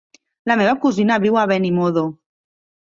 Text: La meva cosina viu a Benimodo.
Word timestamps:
La 0.51 0.55
meva 0.61 0.71
cosina 0.87 1.21
viu 1.27 1.39
a 1.43 1.47
Benimodo. 1.55 2.09